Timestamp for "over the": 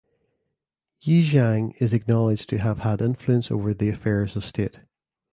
3.51-3.89